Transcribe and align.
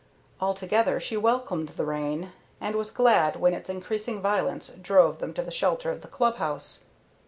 Altogether 0.39 0.99
she 0.99 1.15
welcomed 1.15 1.69
the 1.69 1.85
rain, 1.85 2.31
and 2.59 2.75
was 2.75 2.89
glad 2.89 3.35
when 3.35 3.53
its 3.53 3.69
increasing 3.69 4.19
violence 4.19 4.69
drove 4.69 5.19
them 5.19 5.31
to 5.35 5.43
the 5.43 5.51
shelter 5.51 5.91
of 5.91 6.01
the 6.01 6.07
club 6.07 6.37
house. 6.37 6.85